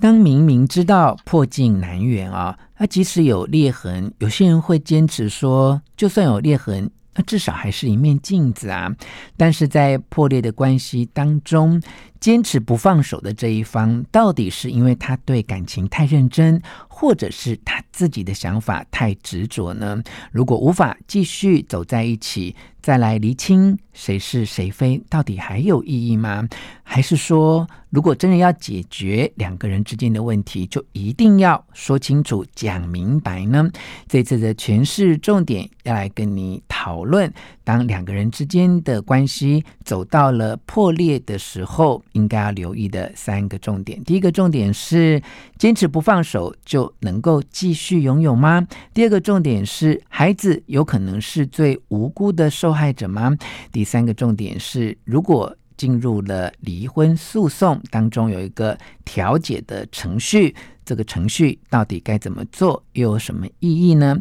[0.00, 8.94] 当明明知道破镜难圆啊，那即使有裂痕，有些人会坚持说，就算有裂痕，那至少还是一面镜子啊。
[9.36, 11.82] 但是在破裂的关系当中，
[12.20, 16.62] 坚持不放手的这一方，到底是因为他对感情太认真，
[17.00, 20.02] 或者是他自己的想法太执着呢？
[20.32, 26.48] 如果无法继续走在一起，再来厘清谁是谁非，到底还有意义吗？
[26.82, 33.70] 还是说，如果真的要解决两个人之间的问题，就一定要说清楚、讲明白呢？
[34.08, 44.02] 这次的诠释重点要来跟你讨论，当两个人之间的关系走到了破裂的时候，应该要留意的三个重点。
[44.02, 45.22] 第一个重点是，
[45.58, 48.66] 坚持不放手就能够继续拥有吗？
[48.92, 53.36] 第二个重点是，孩子有可能是最无辜的受害者吗？
[53.70, 64.18] 第三个重点是，如果进入了离婚诉讼当中，有一个调解的程序，这个程序到底该怎么做，又有什么意义呢？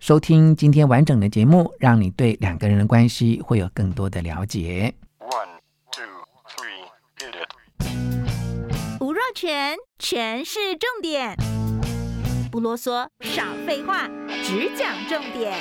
[0.00, 4.94] 收听今天完整的节目，让你对两个人的关系会有更多的了解。
[5.18, 5.58] One,
[5.90, 6.04] two,
[6.46, 6.84] three,
[7.18, 9.00] hit it.
[9.00, 11.36] 吴若权，全是重点，
[12.50, 14.08] 不啰嗦，少废话，
[14.42, 15.52] 只讲重点。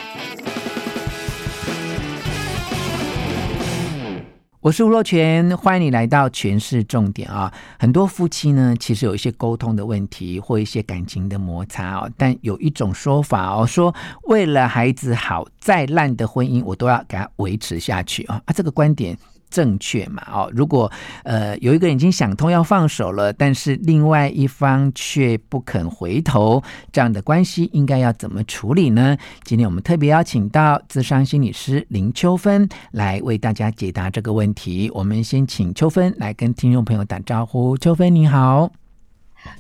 [4.62, 7.54] 我是吴若权，欢迎你来到权式重点啊！
[7.78, 12.10] 很多夫妻呢，其实有一些沟通的问题或一些感情的摩擦哦。
[12.18, 13.94] 但有一种说法哦，说
[14.24, 18.42] 为了孩子好，再烂的婚姻我都要给他维持下去啊！
[18.46, 19.18] 啊，这个观点。
[19.50, 20.22] 正确嘛？
[20.32, 20.92] 哦，如果
[21.24, 29.18] 呃有一个人已经想通要放手了，但是另外一方却不肯回头，这样的关系应该要怎么处理呢？
[29.44, 34.92] 今天我们特别邀请到咨商心理师林秋芬来为大家解答这个问题。
[34.94, 37.78] 我们先请秋芬来跟听众朋友打招呼。
[37.78, 38.70] 秋芬你好，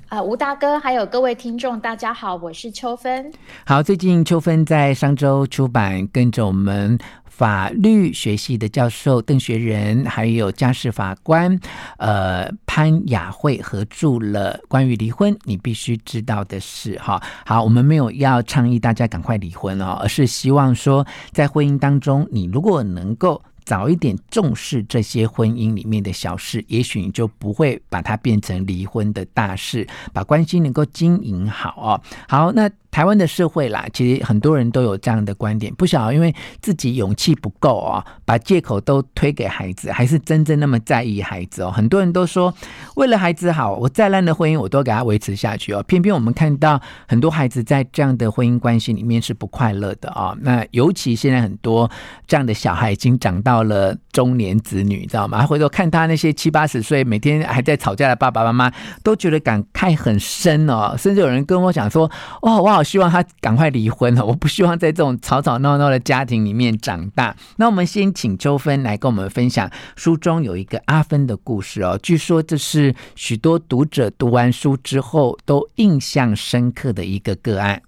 [0.09, 3.31] 啊、呃，吴大哥，还有各位听众，大家好，我是秋芬。
[3.66, 6.98] 好，最近秋芬在上周出版，跟着我们。
[7.38, 11.59] 法律学系的教授邓学仁，还有家事法官
[11.98, 17.22] 呃潘雅慧合著了关于离婚你必须知道的事哈。
[17.46, 32.02] 好，我们没有要倡议大家赶快离婚哦，而是希望说在婚姻当中，你如果能够早一点重视这些婚姻里面的小事，也许你就不会把它变成离婚的大事，把关系能够经营好哦。
[32.28, 32.68] 好，那。
[32.97, 41.69] 台湾的社会啦，其实很多人都有这样的观点，不晓得因为自己勇气不够啊、把借口都推给孩子，还是真正那么在意孩子哦？
[41.69, 42.52] 很多人都说，
[42.96, 45.84] 为了孩子好，我再烂的婚姻我都给他维持下去哦。
[45.84, 50.38] 偏偏我们看到很多孩子在这样的婚姻关系里面是不快乐的啊、哦。
[50.41, 51.88] 那尤其现在很多
[52.25, 55.46] 这样的小孩已经长到了中年子女，知道吗？
[55.46, 58.72] 回头看他那些七八十岁每天还在吵架的爸爸妈妈，
[59.03, 60.96] 都觉得感慨很深哦。
[60.97, 62.09] 甚至有人跟我讲说，
[62.41, 62.87] 哦，我好。
[62.88, 67.36] 希望他赶快离婚了，我不希望在这种吵吵闹闹的家庭里面长大。
[67.58, 72.00] 那我们先请秋芬来跟我们分享书中有一个阿芬的故事哦。
[72.02, 77.81] 据说这是许多读者读完书之后都印象深刻的一个个案。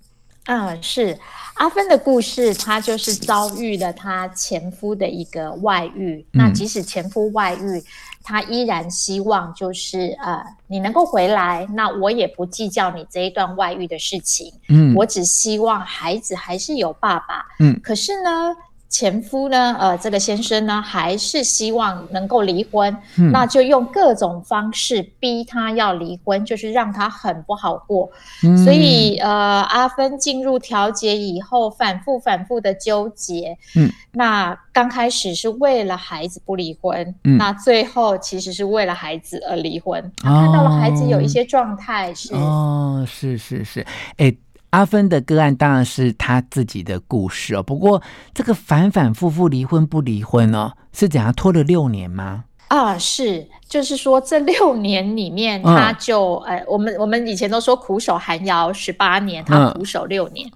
[0.49, 1.15] 嗯，是
[1.53, 6.25] 阿芬的故事，她就是遭遇了她前夫的一个外遇。
[6.33, 7.83] 嗯、那即使前夫外遇。
[8.21, 14.51] 她依然希望，就是呃，你能够回来，那我也不计较你这一段外遇的事情。
[14.67, 17.45] 嗯，我只希望孩子还是有爸爸。
[17.59, 18.55] 嗯，可是呢。
[18.89, 19.75] 前夫呢？
[19.79, 28.09] 呃，这个先生呢，还是希望能够离婚，嗯，那就用各种方式逼他要离婚，就是让他很不好过。
[28.43, 33.55] 嗯，所以，呃，阿芬进入调解以后，反复反复的纠结。
[33.75, 40.11] 嗯，那刚开始是为了孩子不离婚，嗯，那最后其实是为了孩子而离婚。
[40.17, 43.85] 他看到了孩子有一些状态是哦，是是是，
[44.17, 44.35] 哎。
[44.71, 48.01] 阿芬的个案当然是他自己的故事哦，不过
[48.33, 52.45] 这个反反复复离婚不离婚哦，是怎样拖了六年吗？
[52.67, 60.51] 啊，是，就是说这六年里面，他就、嗯、呃，我们我们以前都说苦守寒窑十八年，他苦守六年，嗯、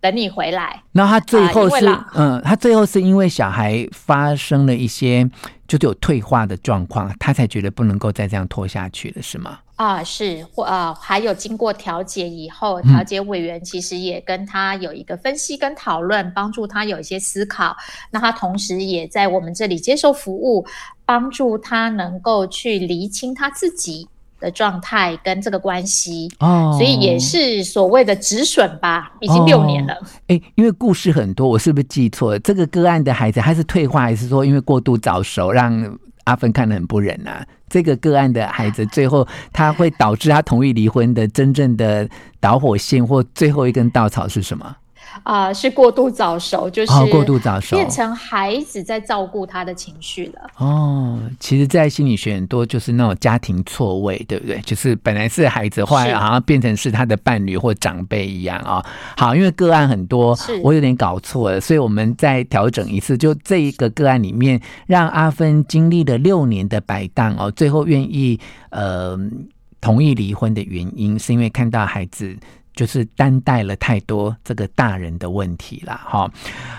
[0.00, 0.82] 等你回来。
[0.92, 5.28] 那他最后是、呃、嗯，他最后是因为小孩发生了一些
[5.66, 9.58] 就是有退化的状况，他才觉得不能够再这样拖下去了，是吗？
[9.78, 17.76] 啊，是或呃，还有经过调解以后，调解委员其实也跟他有一个分析跟讨论，帮助他有一些思考。
[18.10, 20.66] 那他同时也在我们这里接受服务，
[21.06, 24.08] 帮助他能够去厘清他自己
[24.40, 26.28] 的状态跟这个关系。
[26.40, 29.94] 哦，所以也是所谓的止损吧，已经六年了。
[30.26, 32.38] 哎、哦，因为故事很多，我是不是记错了？
[32.40, 35.96] 这个个案的孩子，他是退化，还是说因为过度早熟让？
[36.28, 42.08] 阿芬看得很不忍啊，这个个案的孩子最后他会导致他同意离婚的真正的
[42.38, 44.76] 导火线或最后一根稻草是什么？
[45.22, 50.50] 啊、呃，是过度早熟，就是过度早熟，变成孩子在照顾他的情绪了。
[50.56, 54.60] 哦，其实，在心理学很多就是那种家庭错位，对不对？
[54.60, 58.84] 就是本来是孩子，后来好像变成是他的伴侣或长辈一样啊、哦。
[59.16, 63.16] 好，因为个案很多，我有点搞错了，所以我们再调整一次。
[63.16, 68.38] 就这一个个案里面，让阿芬经历了六年的摆荡哦，最后愿意
[68.70, 69.18] 呃
[69.80, 72.36] 同意离婚的原因，是因为看到孩子。
[72.78, 76.30] 就是担待了太多这个大人的问题了，哈。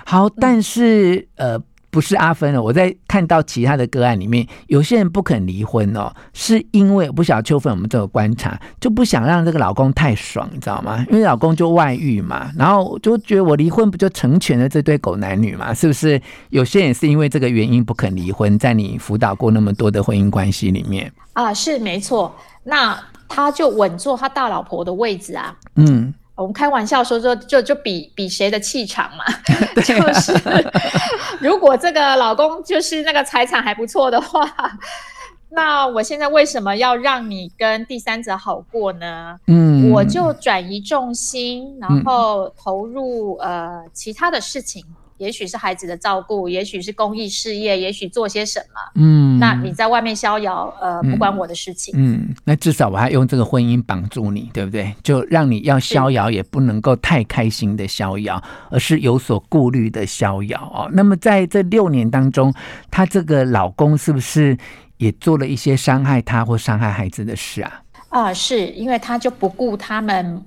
[0.05, 2.61] 好，但是呃，不是阿芬了。
[2.61, 11.05] 我在看到其他的个案里面，有些人不肯离婚哦，是因为不晓得秋芬，我们这个观察就不想让这个老公太爽，你知道吗？
[11.09, 15.73] 因为老公就外遇嘛，然后就觉得我离婚不就成全了这对狗男女嘛？
[15.73, 16.21] 是不是？
[16.49, 22.35] 有些人是因为这个原因不肯离婚，在你辅导过那么多的婚姻关系里面啊，是没错。
[22.63, 22.97] 那。
[23.31, 29.25] 他就稳坐他大老婆的位置啊，嗯，我们开玩笑说说，就就比比谁的气场嘛
[29.83, 30.33] 就是
[31.39, 34.49] 如果这个老公就是那个财产还不错的话，
[35.51, 39.37] 那我现在为什么要让你跟第三者好过呢？
[39.47, 44.85] 嗯，我就转移重心，然后投入、嗯、呃其他的事情。
[45.19, 48.81] 也许是孩子的照顾，也许是公益事业，也许做些什么。
[48.95, 51.93] 嗯，那你在外面逍遥，呃，不关我的事情。
[51.95, 54.91] 嗯，嗯，那至少我还用这个婚姻绑住你，对不对？
[55.03, 60.89] 就让你要逍遥，也不能够太开心的逍遥，而是有所顾虑的逍遥哦。
[60.93, 62.53] 那么在这六年当中，
[62.89, 64.57] 她这个老公是不是
[64.97, 67.81] 也做了一些伤害她或伤害孩子的事啊？
[68.09, 70.43] 啊，是因为他就不顾他们。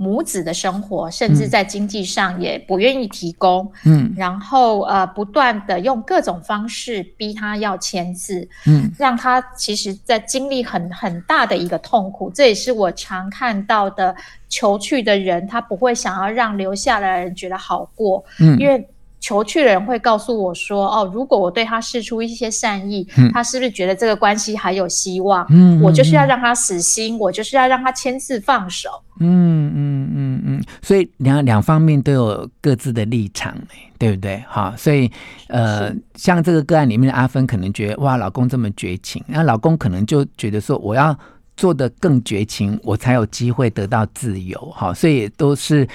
[0.00, 3.70] 母子的生活，甚至在经济上也不愿意提供。
[3.84, 8.48] 嗯，然后呃，不断的用各种方式逼他要签字。
[8.66, 12.30] 嗯，让他其实在经历很很大的一个痛苦。
[12.30, 14.14] 这也是我常看到的
[14.48, 18.24] 求去的人，他不会想要让留下来的人觉得好过。
[18.40, 18.88] 嗯，因为。
[19.28, 25.44] 求去的人会告诉我说：“哦，如果我对他释出一些善意，嗯、他是不是觉得这个关系还有希望？
[25.50, 28.88] 嗯，我就是要让他死心，嗯、我就是要让他签字放手。
[29.20, 33.54] 嗯嗯嗯嗯，所以两两方面都有各自的立场，
[33.98, 34.42] 对不对？
[34.48, 35.10] 好，所以
[35.48, 41.14] 呃，像这个个案里面的阿芬，可能觉得哇，老公这么绝情，那老公可能就觉得说，我要
[41.54, 44.58] 做的更绝情，我才有机会得到自由。
[44.74, 45.86] 哈，所以都是。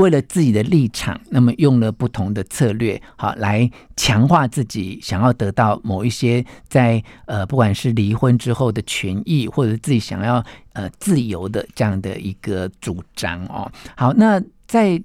[0.00, 10.42] 为了自己的立场，那么用了不同的策略，好来强化自己想要得到某一些在呃，不管是离婚之后的权益，或者自己想要
[10.72, 13.70] 呃自由的这样的一个主张哦。
[13.94, 14.98] 好，那在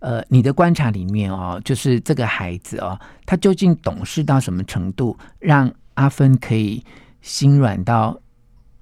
[0.00, 6.84] 呃你的观察里面哦，就是这个孩子哦，他究竟懂事到什么程度，让阿芬可以
[7.22, 8.20] 心软到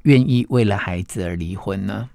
[0.03, 2.09] 愿意为了孩子而离婚呢？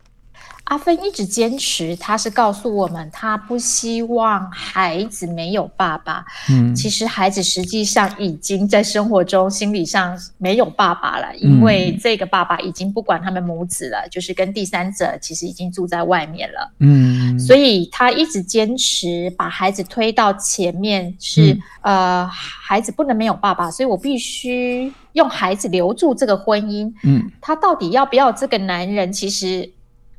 [0.66, 6.26] 阿芬一直坚持，他是告诉我们，他不希望孩子没有爸爸。
[6.50, 16.72] 嗯，其实孩子实际上已经在生活中心理上没有爸爸了，因为这个爸爸已经不管他们母子了，就是跟第三者其实已经住在外面了。
[16.80, 26.92] 嗯，所以他一直坚持把孩子推到前面，是、嗯、呃，孩子不能没有爸爸，所以我必须用孩子留住这个婚姻。
[27.04, 29.14] 嗯，他到底要不要这个男人？
[29.14, 29.70] 其实。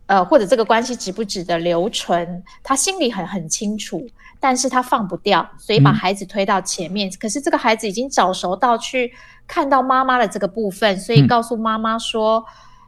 [0.07, 4.07] 呃，或者这个关系值不值得留存，他心里很很清楚，
[4.39, 7.09] 但是他放不掉，所以把孩子推到前面。
[7.09, 9.13] 嗯、可是这个孩子已经早熟到去
[9.47, 12.45] 看到妈妈的这个部分，所以告诉妈妈说：“嗯、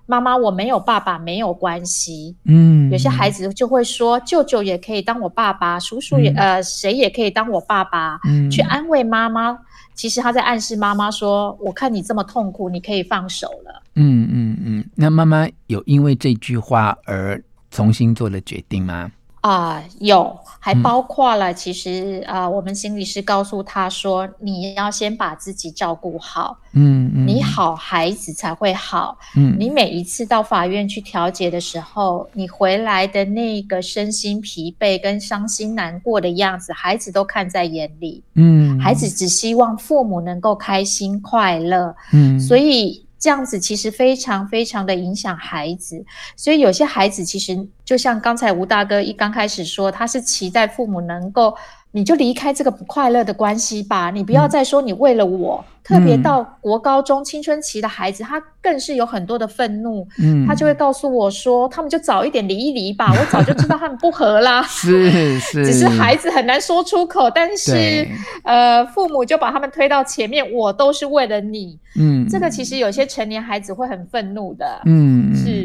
[0.07, 8.21] 妈妈，我没有爸爸没有关系。”嗯，有些孩子就会说：“舅舅也可以当我爸爸，叔叔也、嗯、呃谁也可以当我爸爸。
[8.29, 9.59] 嗯”去安慰妈妈。
[9.95, 14.85] 其实他在暗示妈妈说：“我看你这么痛苦，你可以放手了。”嗯嗯嗯。
[14.95, 19.11] 那妈妈有因为这句话而重新做了决定吗？
[19.41, 29.17] 啊、呃，有，还包括了，其实啊、嗯呃，我们心理师告诉他说：“你要先把自己照顾好，嗯嗯，你好，孩子才会好。
[29.37, 38.21] 嗯，你每一次到法院去调解的时候，你回来的那个身心疲惫跟伤心难过的样子，孩子都看在眼里。
[38.35, 41.95] 嗯，孩子只希望父母能够开心快乐。
[42.13, 43.05] 嗯，所以。
[43.19, 46.05] 这样子其实非常非常的影响孩子，
[46.37, 51.57] 所以有些孩子其实就像刚才吴大哥一刚开始说，他是期待父母能够。
[51.93, 55.65] 你就离开这个不快乐的关系吧，你不要再说你为了我。
[55.91, 64.63] 嗯、特别到国高中青春期的孩子，他更是有很多的愤怒，嗯，他就会告诉我说，他们就早一点离一离吧， 我早就知道他们不和啦。
[64.65, 68.07] 是是，只是孩子很难说出口，但是
[68.45, 71.79] 呃，父母就把他们推到前面，我都是为了你。
[71.99, 74.83] 嗯，这个其实有些成年孩子会很愤怒的。
[74.85, 75.58] 嗯，是，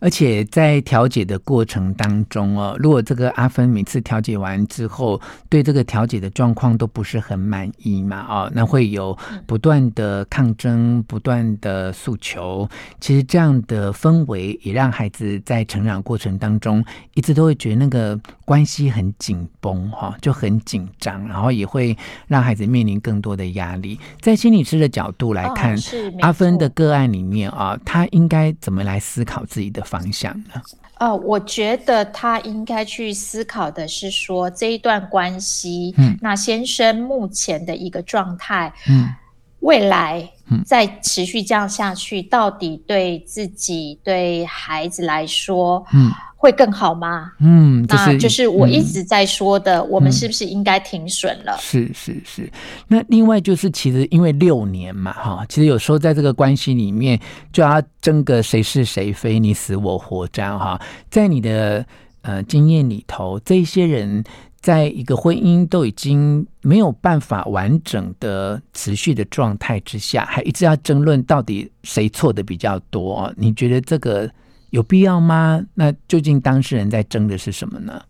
[0.00, 9.16] 而且在调解的过程当中哦，如果这个阿芬每次调解完之后，对这个调解的状况都不是很满意嘛，哦，那会有
[9.46, 12.68] 不断的抗争，不断的诉求。
[13.00, 23.98] 其实这样的氛围也让孩子在成长过程当中一直都会觉得那个关系很紧绷，哈，就很紧张，然后也会让孩子面临更多的压力。
[24.20, 25.80] 在心理师的角度来看，哦，
[26.20, 30.62] 阿芬的个案里面啊，他应该怎么来思考自己的方向呢？
[30.98, 39.12] 哦，我觉得他应该去思考的是说，这一段关系，嗯，那先生目前的一个状态，嗯，
[39.60, 40.26] 未来
[40.64, 46.10] 再持续这样下去，嗯，到底对自己、对孩子来说，嗯。
[46.42, 47.30] 会更好吗？
[47.38, 51.56] 嗯，那就是我一直在说的，嗯、我们是不是应该停损了？
[51.60, 52.50] 是是是。
[52.88, 57.16] 那另外就是，其实因为六年嘛，哈，其实有时候在这个关系里面，
[57.52, 60.80] 就要争个谁是谁非，你死我活这样哈。
[61.08, 61.86] 在你的
[62.22, 64.24] 呃经验里头，这些人
[64.62, 73.30] 在一个婚姻都已经没有办法完整的持续的状态之下，还一直要争论到底谁错的比较多？
[73.36, 74.30] 你觉得这个？
[74.70, 75.62] 有必要吗？
[75.74, 78.02] 那究竟当事人在争的是什么呢？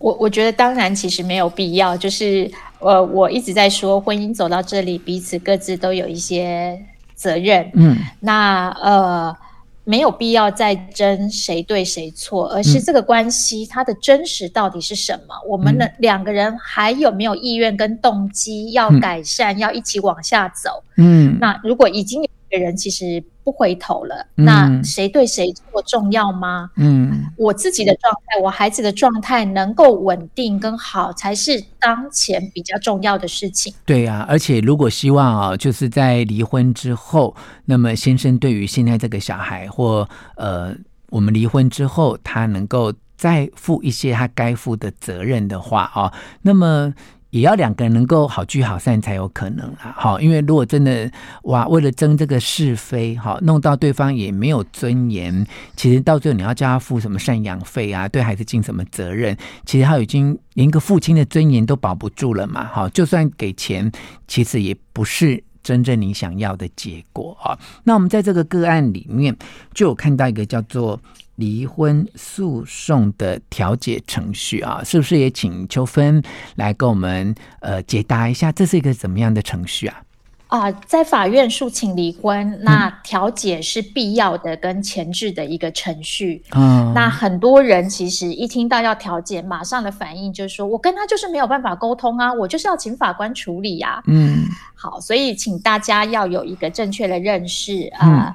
[0.00, 2.50] 我我觉得当然其实没有必要，就是
[2.80, 6.76] 呃，我一直在说，婚姻走到这里，彼此各自都有一些
[7.14, 7.70] 责任。
[7.74, 9.36] 嗯，那呃，
[9.84, 15.34] 没有必要再争谁对谁错，而是这个关系它的真实到底是什么？
[15.44, 20.82] 嗯、我们的两个人还有没有意愿跟动机要改善，嗯、要一起往下走？
[20.96, 22.28] 嗯，那如果已经有。
[22.56, 26.70] 人其实不回头了，嗯、那谁对谁错重要吗？
[26.76, 33.72] 嗯，我自己的状态，我孩子的状态能够稳定跟好，才是当前比较重要的事情。
[33.84, 37.36] 对呀、啊，而且如果希望啊，就是在离婚之后，
[37.66, 40.74] 那么先生对于现在这个小孩，或呃，
[41.10, 46.94] 我们离婚之后，他能够再负一些他该负的责任的话啊，那么。
[47.34, 51.10] 也要两个人能够好聚好散才有可能啦，好，因为如果真的
[51.42, 59.36] 哇，为了争这个是非，好，弄到对方也没有尊严，其实到最后你要叫他付什么赡养费啊，对孩子尽什么责任，
[59.66, 63.90] 其实他已经连个父亲的尊严都保不住了嘛，好，就算给钱，
[64.28, 67.58] 其实也不是真正你想要的结果啊。
[67.82, 69.36] 那我们在这个个案里面
[69.72, 71.00] 就有看到一个叫做。
[71.36, 76.22] 离婚诉讼的调解程序啊，是不是也请秋芬
[76.56, 80.02] 来跟我们呃解答一下，这是一个怎么样的程序啊？
[80.46, 86.40] 啊、呃，在法院诉请离婚，那调解是必要的跟前置的一个程序。
[86.54, 94.02] 嗯，那很多人其实一听到要调解，马上的反应就是说，我跟他就是没有办法沟通啊，我就是要请法官处理呀、啊。
[94.06, 94.44] 嗯，
[94.76, 98.06] 好，所以请大家要有一个正确的认识啊。
[98.06, 98.34] 呃嗯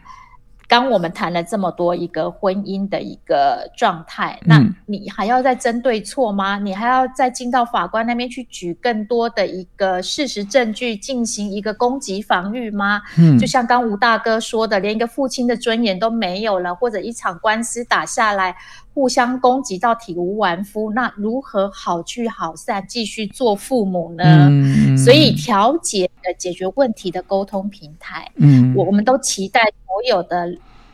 [0.70, 6.60] 刚我们谈了这么多一个婚姻的一个状态，那你还要再争对错吗？
[6.60, 13.02] 你还要再进到法官那边去举更多的一个事实证据，进行一个攻击防御吗？
[13.18, 18.56] 嗯，就像刚吴大哥说的，连一个父亲的尊严都没有了，或者一场官司打下来，
[18.94, 24.24] 互相攻击到体无完肤，那如何好聚好散，继续做父母呢？
[24.52, 29.62] 嗯，所以调解的解决问题的沟通平台，嗯，我我们都期待。
[29.90, 30.48] 所有的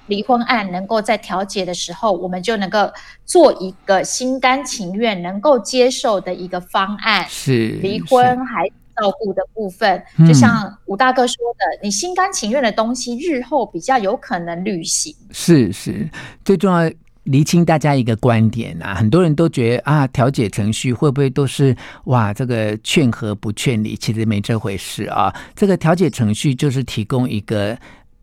[0.07, 2.91] 离婚案能够在调解的时候，我们就能够
[3.25, 7.25] 做一个心甘情愿、能够接受的一个方案。
[7.27, 15.13] 是离婚还照顾的部分，就像吴大哥说的，你心甘情愿的东西，日后比较有可能履行。
[15.31, 16.07] 是是，
[16.45, 16.89] 最重要
[17.23, 23.95] 厘清大家一个观点啊，很多人都觉得啊，调解程序会不会都是哇，这个劝和不劝离？
[23.95, 27.75] 其实没这回事啊，这个调解程序就是提供一个。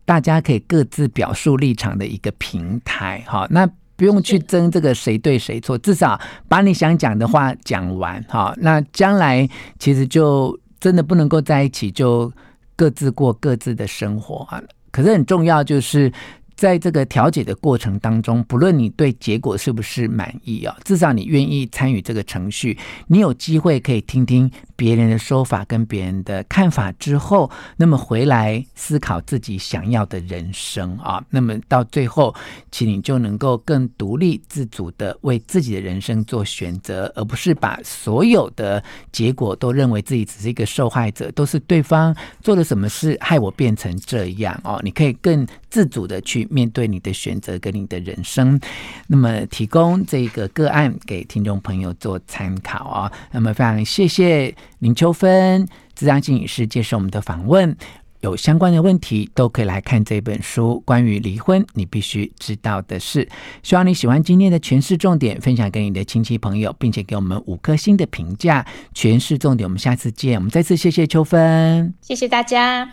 [0.05, 9.47] 大家可以各自表述立场的一个平台，哈，那不用去争这个谁对谁错，至少把你想讲的话讲完，哈，那将来
[9.79, 12.31] 其实就真的不能够在一起，就
[12.75, 14.61] 各自过各自的生活啊。
[14.91, 16.11] 可是很重要就是
[16.55, 32.33] 在这个调解的过程当中，不论你对结果是不是满意啊，至少你愿意参与这个程序，你有机会可以听听别人的说法跟别人的看法之后，那么回来思考自己想要的人生啊，那么到最后，
[32.71, 44.79] 其实你就能够更独立自主的为自己的人生做选择，而不是把所有的结果都认为自己只是一个受害者，都是对方做了什么事害我变成这样哦。
[44.83, 48.59] 你可以更自主的去面对你的选择跟你的人生。
[49.07, 53.11] 那么提供这个个案给听众朋友做参考啊。
[53.31, 54.55] 那么非常谢谢。
[54.79, 57.75] 林秋芬，咨商心理师接受我们的访问，
[58.21, 60.81] 有相关的问题都可以来看这本书。
[60.85, 63.27] 关于离婚，你必须知道的事。
[63.61, 68.65] 希望你喜欢今天的诠释重点，分享给你的亲戚朋友，并且给我们五颗星的评价。
[68.93, 70.35] 诠释重点，我们下次见。
[70.37, 72.89] 我们再次谢谢秋芬，谢谢大家。